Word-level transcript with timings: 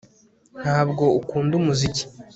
Ntabwo 0.61 1.03
ukunda 1.19 1.53
umuziki 1.59 2.03